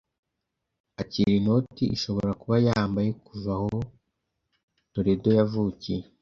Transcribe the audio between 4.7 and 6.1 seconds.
Toledo yavukiye